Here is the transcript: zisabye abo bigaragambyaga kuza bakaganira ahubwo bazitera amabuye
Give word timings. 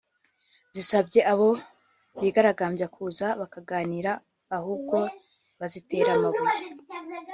zisabye 0.75 1.19
abo 1.33 1.49
bigaragambyaga 2.21 2.93
kuza 2.95 3.27
bakaganira 3.39 4.11
ahubwo 4.57 4.97
bazitera 5.59 6.09
amabuye 6.17 6.63